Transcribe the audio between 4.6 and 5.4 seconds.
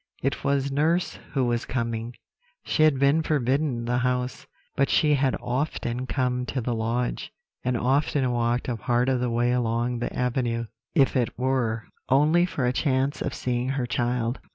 but she had